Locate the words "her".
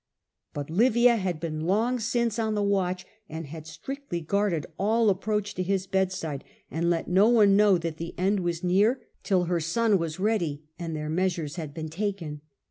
9.43-9.59